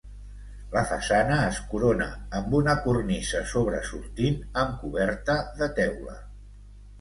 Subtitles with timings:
[0.75, 2.07] La façana es corona
[2.39, 6.19] amb una cornisa sobresortint, amb coberta de teula.